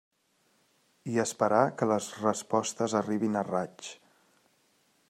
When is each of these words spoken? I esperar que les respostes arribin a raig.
I 1.15 1.19
esperar 1.23 1.61
que 1.81 1.89
les 1.91 2.09
respostes 2.23 2.97
arribin 3.03 3.39
a 3.45 3.47
raig. 3.53 3.87